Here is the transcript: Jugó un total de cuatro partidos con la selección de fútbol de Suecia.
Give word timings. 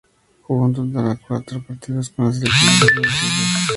Jugó 0.47 0.65
un 0.65 0.73
total 0.73 1.09
de 1.15 1.21
cuatro 1.27 1.61
partidos 1.61 2.09
con 2.09 2.25
la 2.25 2.31
selección 2.33 2.73
de 2.73 2.79
fútbol 2.87 3.03
de 3.03 3.09
Suecia. 3.09 3.65